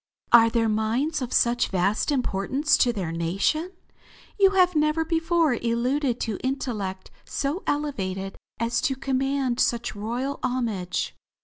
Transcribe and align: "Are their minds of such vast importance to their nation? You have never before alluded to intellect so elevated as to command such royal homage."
"Are 0.31 0.49
their 0.49 0.67
minds 0.67 1.21
of 1.21 1.31
such 1.31 1.67
vast 1.67 2.11
importance 2.11 2.75
to 2.75 2.91
their 2.91 3.11
nation? 3.11 3.71
You 4.39 4.49
have 4.57 4.75
never 4.75 5.05
before 5.05 5.53
alluded 5.53 6.19
to 6.21 6.39
intellect 6.43 7.11
so 7.23 7.61
elevated 7.67 8.35
as 8.59 8.81
to 8.81 8.95
command 8.95 9.59
such 9.59 9.95
royal 9.95 10.39
homage." 10.41 11.13